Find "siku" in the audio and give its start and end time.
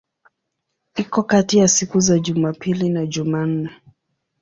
1.67-1.99